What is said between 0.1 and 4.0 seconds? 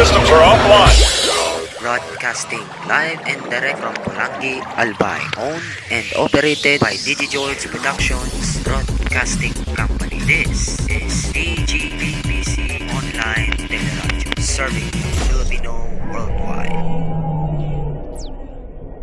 are offline. Broadcasting live and direct from